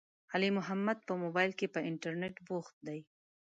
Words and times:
علي 0.33 0.49
محمد 0.57 0.97
په 1.07 1.13
مبائل 1.23 1.51
کې، 1.59 1.67
په 1.73 1.79
انترنيت 1.89 2.35
بوخت 2.47 2.75
دی. 2.87 2.99